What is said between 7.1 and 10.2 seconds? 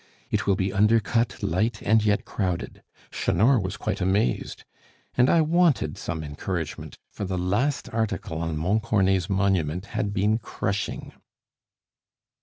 for the last article on Montcornet's monument had